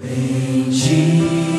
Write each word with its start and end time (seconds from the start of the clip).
Bendita. 0.00 1.58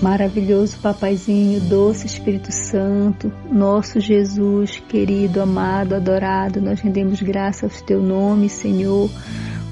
Maravilhoso 0.00 0.78
Papaizinho, 0.78 1.60
doce 1.60 2.06
Espírito 2.06 2.50
Santo, 2.50 3.30
nosso 3.50 4.00
Jesus, 4.00 4.82
querido, 4.88 5.42
amado, 5.42 5.94
adorado, 5.94 6.58
nós 6.58 6.80
rendemos 6.80 7.20
graça 7.20 7.66
ao 7.66 7.70
teu 7.70 8.00
nome, 8.00 8.48
Senhor 8.48 9.10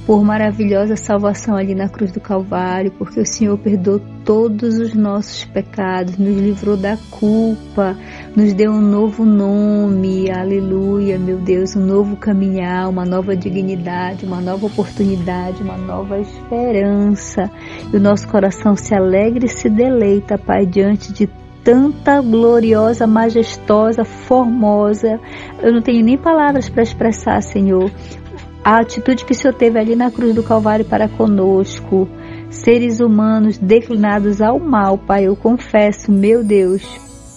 por 0.09 0.25
maravilhosa 0.25 0.97
salvação 0.97 1.55
ali 1.55 1.75
na 1.75 1.87
cruz 1.87 2.11
do 2.11 2.19
Calvário, 2.19 2.91
porque 2.93 3.21
o 3.21 3.27
Senhor 3.27 3.59
perdoou 3.59 4.01
todos 4.25 4.79
os 4.79 4.95
nossos 4.95 5.45
pecados, 5.45 6.17
nos 6.17 6.35
livrou 6.35 6.79
da 6.79 6.97
culpa, 7.11 7.95
nos 8.35 8.55
deu 8.55 8.73
um 8.73 8.81
novo 8.81 9.27
nome, 9.27 10.31
aleluia, 10.31 11.19
meu 11.19 11.37
Deus, 11.37 11.77
um 11.77 11.85
novo 11.85 12.17
caminhar, 12.17 12.89
uma 12.89 13.05
nova 13.05 13.37
dignidade, 13.37 14.25
uma 14.25 14.41
nova 14.41 14.65
oportunidade, 14.65 15.63
uma 15.63 15.77
nova 15.77 16.19
esperança. 16.19 17.51
E 17.93 17.95
o 17.95 18.01
nosso 18.01 18.27
coração 18.29 18.75
se 18.77 18.95
alegra 18.95 19.45
e 19.45 19.49
se 19.51 19.69
deleita, 19.69 20.39
Pai, 20.39 20.65
diante 20.65 21.13
de 21.13 21.29
tanta 21.63 22.23
gloriosa, 22.23 23.07
majestosa, 23.07 24.07
formosa. 24.07 25.21
Eu 25.61 25.71
não 25.71 25.83
tenho 25.83 26.03
nem 26.03 26.17
palavras 26.17 26.67
para 26.67 26.83
expressar, 26.83 27.43
Senhor, 27.43 27.91
a 28.69 28.81
atitude 28.81 29.25
que 29.25 29.33
o 29.33 29.35
Senhor 29.35 29.55
teve 29.55 29.79
ali 29.79 29.97
na 29.97 30.11
cruz 30.11 30.35
do 30.35 30.43
Calvário 30.43 30.85
para 30.85 31.09
conosco, 31.09 32.07
seres 32.51 33.01
humanos 33.01 33.57
declinados 33.57 34.43
ao 34.43 34.61
mal, 34.61 34.99
Pai, 34.99 35.25
eu 35.27 35.35
confesso, 35.35 36.13
meu 36.13 36.45
Deus, 36.45 36.83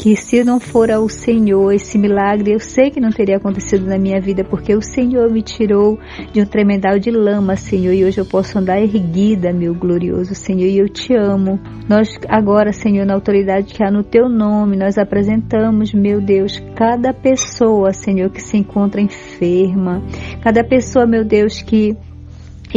que 0.02 0.16
se 0.16 0.44
não 0.44 0.59
fora 0.59 0.99
o 0.99 1.07
Senhor, 1.07 1.71
esse 1.71 1.95
milagre 1.95 2.52
eu 2.52 2.59
sei 2.59 2.89
que 2.89 2.99
não 2.99 3.11
teria 3.11 3.38
acontecido 3.38 3.85
na 3.85 3.99
minha 3.99 4.19
vida, 4.19 4.44
porque 4.44 4.73
o 4.73 4.81
Senhor 4.81 5.30
me 5.30 5.44
tirou 5.44 5.99
de 6.33 6.41
um 6.41 6.45
tremendal 6.45 6.97
de 6.97 7.11
lama, 7.11 7.55
Senhor, 7.55 7.94
e 7.94 8.03
hoje 8.03 8.19
eu 8.19 8.25
posso 8.25 8.57
andar 8.57 8.81
erguida, 8.81 9.53
meu 9.53 9.75
glorioso 9.75 10.33
Senhor, 10.33 10.66
e 10.66 10.79
eu 10.79 10.89
te 10.89 11.13
amo. 11.16 11.59
Nós 11.88 12.09
agora, 12.28 12.73
Senhor, 12.73 13.06
na 13.06 13.13
autoridade 13.13 13.75
que 13.75 13.84
há 13.84 13.91
no 13.91 14.03
teu 14.03 14.28
nome, 14.28 14.75
nós 14.75 14.97
apresentamos, 14.97 15.94
meu 15.94 16.19
Deus, 16.19 16.59
cada 16.75 17.13
pessoa, 17.13 17.94
Senhor, 17.94 18.31
que 18.31 18.41
se 18.41 18.57
encontra 18.57 19.00
enferma, 19.00 20.01
cada 20.41 20.63
pessoa, 20.63 21.06
meu 21.06 21.23
Deus, 21.23 21.62
que 21.62 21.95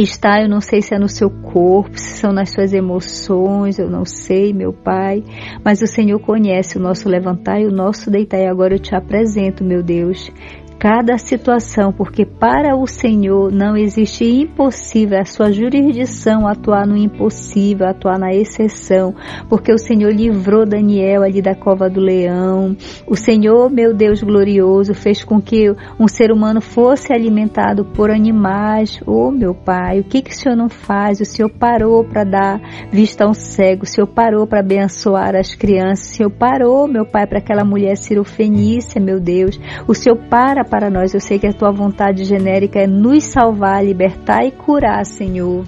está, 0.03 0.41
eu 0.41 0.49
não 0.49 0.59
sei 0.59 0.81
se 0.81 0.93
é 0.93 0.99
no 0.99 1.07
seu 1.07 1.29
corpo, 1.29 1.97
se 1.97 2.19
são 2.19 2.33
nas 2.33 2.51
suas 2.51 2.73
emoções, 2.73 3.79
eu 3.79 3.89
não 3.89 4.05
sei, 4.05 4.53
meu 4.53 4.73
Pai, 4.73 5.23
mas 5.63 5.81
o 5.81 5.87
Senhor 5.87 6.19
conhece 6.19 6.77
o 6.77 6.81
nosso 6.81 7.07
levantar 7.07 7.59
e 7.59 7.65
o 7.65 7.71
nosso 7.71 8.11
deitar, 8.11 8.39
e 8.39 8.47
agora 8.47 8.75
eu 8.75 8.79
te 8.79 8.95
apresento, 8.95 9.63
meu 9.63 9.81
Deus, 9.81 10.31
cada 10.79 11.17
situação, 11.17 11.91
porque 11.91 12.25
para 12.25 12.75
o 12.75 12.85
Senhor 12.85 13.51
não 13.51 13.77
existe 13.77 14.25
impossível, 14.25 15.19
a 15.19 15.25
sua 15.25 15.51
jurisdição 15.51 16.47
atuar 16.47 16.85
no 16.85 16.97
impossível, 16.97 17.87
atuar 17.87 18.19
na 18.19 18.33
exceção, 18.33 19.15
porque 19.49 19.71
o 19.71 19.77
Senhor 19.77 20.11
livrou 20.11 20.65
Daniel 20.65 21.23
ali 21.23 21.41
da 21.41 21.55
cova 21.55 21.89
do 21.89 21.99
leão. 21.99 22.75
O 23.07 23.15
Senhor, 23.15 23.69
meu 23.69 23.93
Deus 23.93 24.21
glorioso, 24.21 24.93
fez 24.93 25.23
com 25.23 25.41
que 25.41 25.71
um 25.99 26.07
ser 26.07 26.31
humano 26.31 26.61
fosse 26.61 27.13
alimentado 27.13 27.85
por 27.85 28.11
animais. 28.11 28.99
Oh, 29.05 29.31
meu 29.31 29.53
Pai, 29.53 30.01
o 30.01 30.03
que, 30.03 30.21
que 30.21 30.31
o 30.31 30.35
Senhor 30.35 30.55
não 30.55 30.69
faz? 30.69 31.21
O 31.21 31.25
Senhor 31.25 31.49
parou 31.49 32.03
para 32.03 32.23
dar 32.23 32.61
vista 32.91 33.25
a 33.25 33.29
um 33.29 33.33
cego, 33.33 33.83
o 33.83 33.87
Senhor 33.87 34.07
parou 34.07 34.45
para 34.45 34.59
abençoar 34.59 35.35
as 35.35 35.55
crianças, 35.55 36.11
o 36.11 36.15
Senhor 36.15 36.29
parou, 36.31 36.87
meu 36.87 37.05
Pai, 37.05 37.25
para 37.25 37.39
aquela 37.39 37.63
mulher 37.63 37.95
cirofenícia, 37.95 38.99
meu 38.99 39.19
Deus. 39.19 39.59
O 39.87 39.93
Senhor 39.93 40.17
para 40.29 40.64
para 40.65 40.89
nós. 40.89 41.13
Eu 41.13 41.19
sei 41.19 41.39
que 41.39 41.47
a 41.47 41.53
tua 41.53 41.71
vontade 41.71 42.25
genérica 42.25 42.79
é 42.79 42.87
nos 42.87 43.23
salvar, 43.23 43.85
libertar 43.85 44.45
e 44.45 44.51
curar, 44.51 45.05
Senhor. 45.05 45.63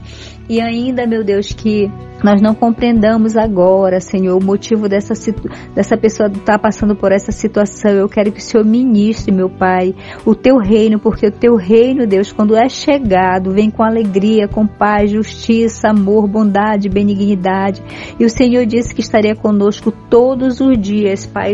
E 0.50 0.62
ainda, 0.62 1.06
meu 1.06 1.24
Deus, 1.24 1.52
que 1.52 1.92
nós 2.24 2.42
não 2.42 2.56
compreendamos 2.56 3.38
agora, 3.38 4.00
Senhor, 4.00 4.42
o 4.42 4.44
motivo 4.44 4.90
dessa, 4.90 5.14
dessa 5.76 5.96
pessoa 5.96 6.28
estar 6.28 6.54
tá 6.54 6.60
passando 6.60 6.96
por 6.96 7.12
essa 7.12 7.32
situação. 7.32 7.92
Eu 7.92 8.10
quero 8.10 8.32
que 8.32 8.40
o 8.40 8.44
Senhor 8.44 8.66
ministre, 8.66 9.32
meu 9.32 9.50
Pai, 9.50 9.94
o 10.26 10.34
teu 10.34 10.58
reino, 10.58 11.00
porque 11.00 11.28
o 11.28 11.32
teu 11.32 11.56
reino, 11.56 12.08
Deus, 12.08 12.32
quando 12.32 12.56
é 12.56 12.68
chegado, 12.70 13.52
vem 13.52 13.70
com 13.70 13.84
alegria, 13.84 14.48
com 14.48 14.66
paz, 14.66 15.12
justiça, 15.12 15.90
amor, 15.90 16.28
bondade, 16.28 16.90
benignidade. 16.90 17.84
E 18.20 18.26
o 18.26 18.30
Senhor 18.30 18.66
disse 18.66 18.96
que 18.96 19.02
estaria 19.02 19.36
conosco 19.36 19.92
todos 20.10 20.60
os 20.60 20.78
dias, 20.80 21.26
Pai. 21.26 21.54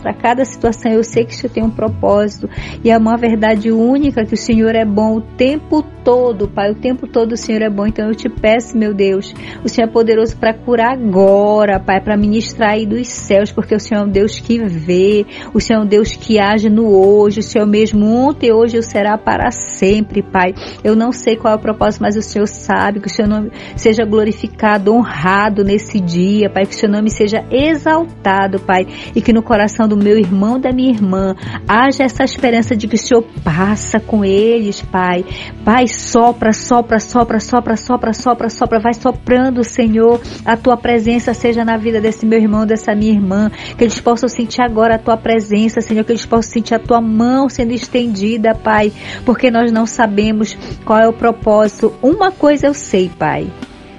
Para 0.00 0.14
cada 0.14 0.44
situação, 0.44 0.92
eu 0.92 1.02
sei 1.02 1.24
que 1.24 1.32
o 1.32 1.36
Senhor 1.36 1.52
tem 1.52 1.64
um 1.64 1.70
propósito 1.70 2.48
e 2.84 2.90
é 2.90 2.96
uma 2.96 3.16
verdade 3.16 3.72
única 3.72 4.24
que 4.24 4.34
o 4.34 4.38
Senhor 4.38 4.74
é 4.76 4.84
bom 4.84 5.16
o 5.16 5.20
tempo 5.20 5.82
todo, 6.04 6.46
Pai. 6.46 6.70
O 6.70 6.74
tempo 6.74 7.08
todo 7.08 7.32
o 7.32 7.36
Senhor 7.36 7.62
é 7.62 7.70
bom. 7.70 7.86
Então 7.86 8.06
eu 8.08 8.14
te 8.14 8.28
peço, 8.34 8.76
meu 8.76 8.92
Deus, 8.92 9.34
o 9.62 9.68
Senhor 9.68 9.88
é 9.88 9.90
poderoso 9.90 10.36
para 10.36 10.54
curar 10.54 10.92
agora, 10.92 11.78
Pai, 11.80 12.00
para 12.00 12.16
ministrar 12.16 12.70
aí 12.70 12.86
dos 12.86 13.08
céus, 13.08 13.50
porque 13.50 13.74
o 13.74 13.80
Senhor 13.80 14.02
é 14.02 14.04
um 14.04 14.08
Deus 14.08 14.38
que 14.38 14.58
vê, 14.64 15.26
o 15.52 15.60
Senhor 15.60 15.80
é 15.80 15.82
um 15.82 15.86
Deus 15.86 16.14
que 16.14 16.38
age 16.38 16.68
no 16.68 16.88
hoje, 16.88 17.40
o 17.40 17.42
Senhor 17.42 17.66
mesmo 17.66 18.06
ontem, 18.06 18.52
hoje, 18.52 18.78
o 18.78 18.82
será 18.82 19.16
para 19.18 19.50
sempre, 19.50 20.22
Pai. 20.22 20.54
Eu 20.82 20.94
não 20.94 21.12
sei 21.12 21.36
qual 21.36 21.54
é 21.54 21.56
o 21.56 21.60
propósito, 21.60 22.02
mas 22.02 22.16
o 22.16 22.22
Senhor 22.22 22.46
sabe 22.46 23.00
que 23.00 23.06
o 23.06 23.10
Seu 23.10 23.26
nome 23.26 23.50
seja 23.76 24.04
glorificado, 24.04 24.92
honrado 24.92 25.64
nesse 25.64 26.00
dia, 26.00 26.48
Pai, 26.50 26.66
que 26.66 26.74
o 26.74 26.78
Seu 26.78 26.88
nome 26.88 27.10
seja 27.10 27.44
exaltado, 27.50 28.60
Pai, 28.60 28.86
e 29.14 29.20
que 29.20 29.32
no 29.32 29.42
coração 29.42 29.88
do 29.88 29.96
meu 29.96 30.18
irmão, 30.18 30.60
da 30.60 30.72
minha 30.72 30.90
irmã, 30.90 31.34
haja 31.66 32.04
essa 32.04 32.24
esperança 32.24 32.76
de 32.76 32.86
que 32.86 32.94
o 32.94 32.98
Senhor 32.98 33.24
passa 33.42 33.98
com 33.98 34.24
eles, 34.24 34.80
Pai. 34.82 35.24
Pai, 35.64 35.86
sopra, 35.88 36.52
sopra, 36.52 37.00
sopra, 37.00 37.40
sopra, 37.40 37.76
sopra, 37.76 37.76
sopra, 37.76 38.12
sopra, 38.48 38.78
vai 38.78 38.94
soprando, 38.94 39.62
Senhor, 39.62 40.20
a 40.44 40.56
tua 40.56 40.76
presença 40.76 41.34
seja 41.34 41.64
na 41.64 41.76
vida 41.76 42.00
desse 42.00 42.24
meu 42.24 42.38
irmão, 42.38 42.66
dessa 42.66 42.94
minha 42.94 43.12
irmã, 43.12 43.50
que 43.76 43.84
eles 43.84 44.00
possam 44.00 44.28
sentir 44.28 44.62
agora 44.62 44.94
a 44.94 44.98
tua 44.98 45.16
presença, 45.16 45.80
Senhor, 45.80 46.04
que 46.04 46.12
eles 46.12 46.24
possam 46.24 46.52
sentir 46.52 46.74
a 46.74 46.78
tua 46.78 47.00
mão 47.00 47.48
sendo 47.48 47.72
estendida, 47.72 48.54
Pai, 48.54 48.92
porque 49.24 49.50
nós 49.50 49.70
não 49.70 49.86
sabemos 49.86 50.56
qual 50.84 50.98
é 50.98 51.08
o 51.08 51.12
propósito. 51.12 51.92
Uma 52.02 52.32
coisa 52.32 52.66
eu 52.66 52.74
sei, 52.74 53.10
Pai, 53.10 53.46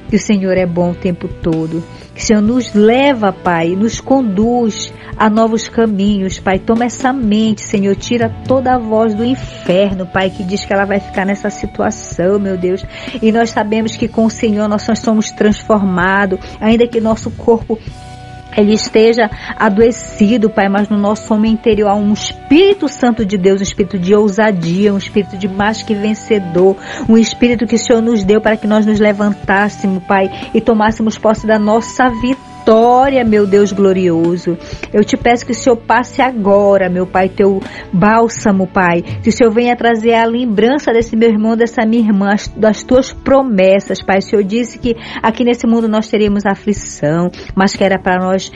que 0.10 0.16
o 0.16 0.20
Senhor 0.20 0.58
é 0.58 0.66
bom 0.66 0.92
o 0.92 0.96
tempo 0.96 1.28
todo 1.28 1.84
que 2.16 2.24
Senhor 2.24 2.42
nos 2.42 2.74
leva, 2.74 3.34
Pai, 3.34 3.76
nos 3.76 4.00
conduz 4.00 4.92
a 5.18 5.30
novos 5.30 5.68
caminhos, 5.68 6.40
Pai. 6.40 6.58
Toma 6.58 6.86
essa 6.86 7.12
mente, 7.12 7.62
Senhor. 7.62 7.94
Tira 7.96 8.30
toda 8.48 8.74
a 8.74 8.80
voz 8.80 9.14
do 9.14 9.24
inferno, 9.24 10.06
Pai, 10.06 10.30
que 10.30 10.44
diz 10.44 10.64
que 10.64 10.72
ela 10.72 10.86
vai 10.86 11.00
ficar 11.00 11.26
nessa 11.26 11.50
situação, 11.50 12.40
meu 12.40 12.58
Deus. 12.58 12.86
E 13.22 13.32
nós 13.34 13.50
sabemos 13.50 13.98
que 13.98 14.08
com 14.08 14.26
o 14.26 14.30
Senhor 14.30 14.68
nós 14.70 14.88
somos 14.98 15.30
transformados, 15.32 16.40
ainda 16.62 16.88
que 16.88 17.02
nosso 17.02 17.30
corpo 17.32 17.78
ele 18.56 18.74
esteja 18.74 19.30
adoecido, 19.56 20.50
Pai, 20.50 20.70
mas 20.70 20.90
no 20.90 20.98
nosso 20.98 21.34
homem 21.34 21.54
interior 21.54 21.90
há 21.90 21.96
um 21.96 22.14
Espírito 22.14 22.88
Santo 22.88 23.26
de 23.26 23.38
Deus, 23.38 23.60
um 23.60 23.64
espírito 23.64 24.00
de 24.00 24.16
ousadia, 24.16 24.94
um 24.94 24.98
espírito 24.98 25.38
de 25.38 25.48
mais 25.48 25.84
que 25.84 25.94
vencedor, 25.94 26.78
um 27.08 27.18
espírito 27.18 27.66
que 27.66 27.76
o 27.76 27.80
Senhor 27.80 28.02
nos 28.02 28.24
deu 28.24 28.40
para 28.40 28.58
que 28.58 28.68
nós 28.68 28.86
nos 28.86 29.00
levantássemos, 29.00 30.04
Pai, 30.04 30.30
e 30.54 30.62
tomássemos 30.62 31.18
posse 31.18 31.46
da 31.46 31.60
nossa 31.60 32.10
vitória 32.10 32.45
vitória, 32.66 33.24
meu 33.24 33.46
Deus 33.46 33.72
glorioso. 33.72 34.58
Eu 34.92 35.04
te 35.04 35.16
peço 35.16 35.46
que 35.46 35.52
o 35.52 35.56
Senhor 35.56 35.78
passe 35.78 36.20
agora, 36.20 36.90
meu 36.90 37.06
Pai, 37.06 37.30
teu 37.30 37.62
bálsamo, 37.94 38.66
Pai. 38.66 39.04
Que 39.22 39.30
o 39.30 39.32
Senhor 39.32 39.52
venha 39.52 39.76
trazer 39.76 40.16
a 40.16 40.26
lembrança 40.26 40.92
desse 40.92 41.16
meu 41.16 41.30
irmão, 41.30 41.56
dessa 41.56 41.86
minha 41.86 42.02
irmã, 42.02 42.30
das 42.58 42.84
tuas 42.84 43.14
promessas, 43.14 44.02
Pai. 44.02 44.18
O 44.18 44.22
Senhor 44.22 44.44
disse 44.44 44.80
que 44.80 44.96
aqui 45.22 45.44
nesse 45.44 45.68
mundo 45.68 45.88
nós 45.88 46.10
teríamos 46.10 46.44
aflição, 46.44 47.30
mas 47.56 47.76
que 47.76 47.84
era 47.84 48.00
para 48.00 48.18
nós 48.18 48.52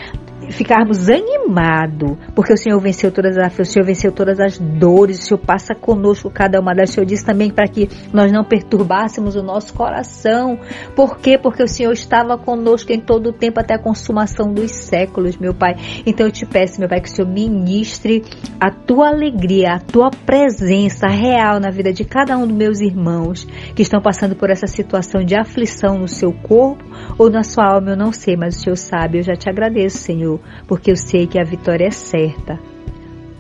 ficarmos 0.49 1.09
animados, 1.09 2.17
porque 2.35 2.53
o 2.53 2.57
Senhor 2.57 2.79
venceu 2.79 3.11
todas 3.11 3.37
as 3.37 3.59
o 3.59 3.65
Senhor 3.65 3.85
venceu 3.85 4.11
todas 4.11 4.39
as 4.39 4.57
dores, 4.57 5.19
o 5.19 5.21
Senhor 5.21 5.39
passa 5.39 5.75
conosco 5.75 6.29
cada 6.29 6.59
uma 6.59 6.73
das. 6.73 6.91
O 6.91 6.93
Senhor 6.93 7.05
disse 7.05 7.25
também 7.25 7.49
para 7.49 7.67
que 7.67 7.89
nós 8.13 8.31
não 8.31 8.43
perturbássemos 8.43 9.35
o 9.35 9.43
nosso 9.43 9.73
coração. 9.73 10.57
Por 10.95 11.17
quê? 11.17 11.37
Porque 11.37 11.61
o 11.61 11.67
Senhor 11.67 11.91
estava 11.91 12.37
conosco 12.37 12.91
em 12.91 12.99
todo 12.99 13.27
o 13.29 13.33
tempo 13.33 13.59
até 13.59 13.75
a 13.75 13.79
consumação 13.79 14.53
dos 14.53 14.71
séculos, 14.71 15.37
meu 15.37 15.53
Pai. 15.53 15.75
Então 16.05 16.25
eu 16.25 16.31
te 16.31 16.45
peço, 16.45 16.79
meu 16.79 16.87
Pai, 16.87 17.01
que 17.01 17.09
o 17.09 17.11
Senhor 17.11 17.29
ministre 17.29 18.23
a 18.59 18.71
tua 18.71 19.09
alegria, 19.09 19.73
a 19.73 19.79
tua 19.79 20.09
presença 20.09 21.07
real 21.07 21.59
na 21.59 21.69
vida 21.69 21.91
de 21.91 22.05
cada 22.05 22.37
um 22.37 22.47
dos 22.47 22.55
meus 22.55 22.79
irmãos 22.79 23.45
que 23.75 23.81
estão 23.81 24.01
passando 24.01 24.35
por 24.35 24.49
essa 24.49 24.67
situação 24.67 25.23
de 25.23 25.35
aflição 25.35 25.97
no 25.97 26.07
seu 26.07 26.31
corpo 26.31 26.83
ou 27.17 27.29
na 27.29 27.43
sua 27.43 27.65
alma, 27.73 27.91
eu 27.91 27.97
não 27.97 28.13
sei, 28.13 28.37
mas 28.37 28.55
o 28.55 28.59
Senhor 28.59 28.77
sabe. 28.77 29.19
Eu 29.19 29.23
já 29.23 29.33
te 29.33 29.49
agradeço, 29.49 29.97
Senhor 29.97 30.38
porque 30.67 30.91
eu 30.91 30.95
sei 30.95 31.27
que 31.27 31.39
a 31.39 31.43
vitória 31.43 31.85
é 31.85 31.91
certa. 31.91 32.59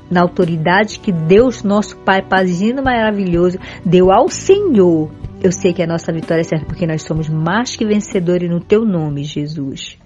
Na 0.09 0.21
autoridade 0.21 0.99
que 0.99 1.11
Deus, 1.11 1.63
nosso 1.63 1.97
Pai, 1.97 2.21
Pazino 2.21 2.81
maravilhoso, 2.81 3.59
deu 3.85 4.11
ao 4.11 4.27
Senhor, 4.27 5.11
eu 5.41 5.51
sei 5.51 5.71
que 5.71 5.83
a 5.83 5.87
nossa 5.87 6.11
vitória 6.11 6.41
é 6.41 6.43
certa, 6.43 6.65
porque 6.65 6.87
nós 6.87 7.03
somos 7.03 7.29
mais 7.29 7.75
que 7.75 7.85
vencedores 7.85 8.49
no 8.49 8.59
Teu 8.59 8.83
nome, 8.83 9.23
Jesus. 9.23 9.97